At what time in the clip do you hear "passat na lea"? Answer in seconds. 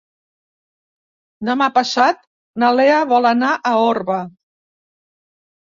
1.75-2.97